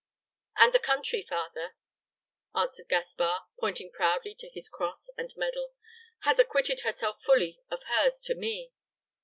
"And 0.57 0.73
the 0.73 0.79
country, 0.79 1.21
father," 1.29 1.75
answered 2.55 2.89
Gaspar, 2.89 3.41
pointing 3.59 3.91
proudly 3.91 4.33
to 4.39 4.49
his 4.49 4.67
cross 4.67 5.11
and 5.15 5.31
medal, 5.37 5.75
"has 6.23 6.39
acquitted 6.39 6.79
herself 6.81 7.21
fully 7.21 7.59
of 7.69 7.83
hers 7.83 8.23
to 8.25 8.33
me." 8.33 8.73